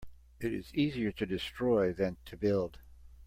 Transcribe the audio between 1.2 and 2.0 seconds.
destroy